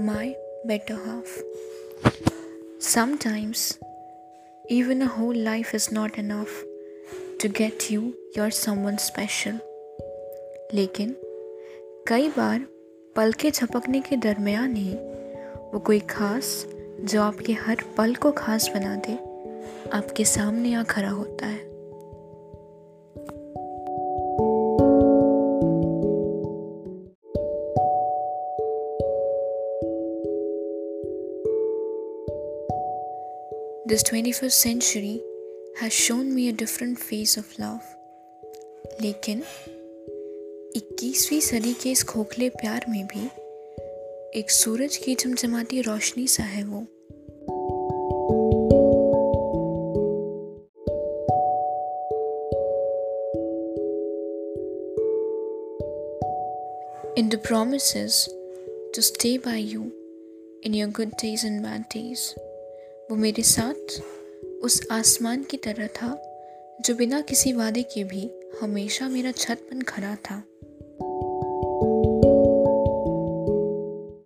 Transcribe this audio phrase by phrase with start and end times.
[0.00, 0.34] my
[0.64, 1.38] better half.
[2.78, 3.78] Sometimes,
[4.68, 6.52] even a whole life is not enough
[7.38, 9.58] to get you your someone special.
[10.74, 11.14] लेकिन
[12.08, 12.66] कई बार
[13.16, 14.92] पल के झपकने के दरमियान ही
[15.72, 16.66] वो कोई खास
[17.00, 19.14] जो आपके हर पल को खास बना दे
[19.96, 21.58] आपके सामने आ खड़ा होता है
[33.89, 35.21] This 21st century
[35.79, 37.83] has shown me a different face of love.
[39.01, 39.43] लेकिन
[40.77, 43.25] 21वीं सदी के इस खोखले प्यार में भी
[44.39, 46.85] एक सूरज की चमचमाती रोशनी सा है वो
[57.17, 58.15] In the promises
[58.93, 59.83] to stay by you
[60.63, 62.35] in your good days and bad days.
[63.10, 64.02] वो मेरे साथ
[64.62, 66.08] उस आसमान की तरह था,
[66.80, 68.30] जो बिना किसी वादे के भी
[68.62, 70.42] हमेशा मेरा छत बन खड़ा था।